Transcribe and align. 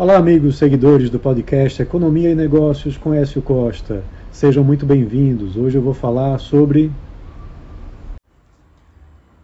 Olá, 0.00 0.16
amigos 0.16 0.56
seguidores 0.56 1.10
do 1.10 1.20
podcast 1.20 1.82
Economia 1.82 2.30
e 2.30 2.34
Negócios 2.34 2.96
com 2.96 3.12
Écio 3.12 3.42
Costa. 3.42 4.02
Sejam 4.32 4.64
muito 4.64 4.86
bem-vindos. 4.86 5.58
Hoje 5.58 5.76
eu 5.76 5.82
vou 5.82 5.92
falar 5.92 6.38
sobre 6.38 6.90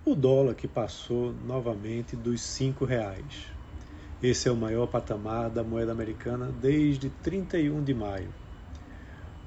o 0.03 0.15
dólar 0.15 0.55
que 0.55 0.67
passou 0.67 1.35
novamente 1.47 2.17
dos 2.17 2.41
cinco 2.41 2.87
reais. 2.87 3.51
Esse 4.23 4.49
é 4.49 4.51
o 4.51 4.57
maior 4.57 4.87
patamar 4.87 5.51
da 5.51 5.63
moeda 5.63 5.93
americana 5.93 6.51
desde 6.63 7.11
31 7.23 7.85
de 7.85 7.93
maio. 7.93 8.31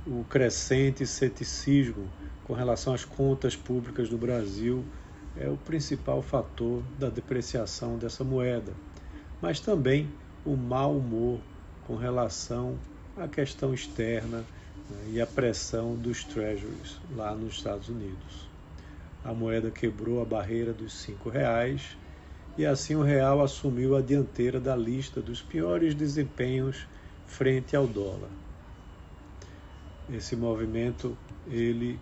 O 0.05 0.23
crescente 0.25 1.07
ceticismo 1.07 2.07
com 2.43 2.53
relação 2.53 2.93
às 2.93 3.03
contas 3.03 3.55
públicas 3.55 4.09
do 4.09 4.17
Brasil 4.19 4.85
é 5.35 5.49
o 5.49 5.57
principal 5.57 6.21
fator 6.21 6.83
da 6.99 7.09
depreciação 7.09 7.97
dessa 7.97 8.23
moeda, 8.23 8.73
mas 9.41 9.59
também 9.59 10.07
o 10.45 10.55
mau 10.55 10.97
humor 10.97 11.39
com 11.85 11.95
relação 11.95 12.77
à 13.17 13.27
questão 13.27 13.73
externa 13.73 14.45
né, 14.89 15.11
e 15.13 15.21
à 15.21 15.27
pressão 15.27 15.95
dos 15.95 16.23
treasuries 16.23 16.97
lá 17.15 17.33
nos 17.33 17.55
Estados 17.55 17.89
Unidos. 17.89 18.47
A 19.23 19.33
moeda 19.33 19.69
quebrou 19.69 20.21
a 20.21 20.25
barreira 20.25 20.71
dos 20.71 20.93
cinco 20.93 21.29
reais 21.29 21.97
e 22.57 22.65
assim 22.65 22.95
o 22.95 23.03
real 23.03 23.41
assumiu 23.41 23.95
a 23.95 24.01
dianteira 24.01 24.59
da 24.59 24.75
lista 24.75 25.21
dos 25.21 25.41
piores 25.41 25.93
desempenhos 25.93 26.87
frente 27.27 27.75
ao 27.75 27.85
dólar. 27.85 28.29
Esse 30.11 30.35
movimento 30.35 31.17
ele 31.47 31.99